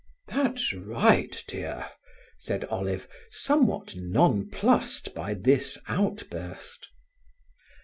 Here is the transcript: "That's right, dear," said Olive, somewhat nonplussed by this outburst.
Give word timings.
"That's 0.29 0.73
right, 0.73 1.43
dear," 1.47 1.87
said 2.39 2.65
Olive, 2.65 3.07
somewhat 3.29 3.95
nonplussed 3.95 5.13
by 5.13 5.35
this 5.35 5.77
outburst. 5.87 6.89